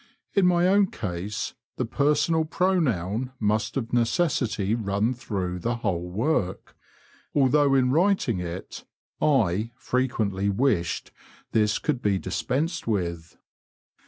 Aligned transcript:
'* 0.21 0.33
In 0.33 0.47
my 0.47 0.67
own 0.67 0.87
case 0.87 1.53
the 1.77 1.85
personal 1.85 2.43
pronoun 2.43 3.33
must 3.39 3.77
of 3.77 3.93
necessity 3.93 4.73
run 4.73 5.13
through 5.13 5.59
the 5.59 5.75
whole 5.75 6.11
worky 6.11 6.73
although 7.35 7.75
in 7.75 7.91
writing 7.91 8.39
it 8.39 8.83
I" 9.21 9.69
frequently 9.75 10.49
wished 10.49 11.11
this 11.51 11.77
could 11.77 11.99
he 12.03 12.17
dispensed 12.17 12.87
with. 12.87 13.37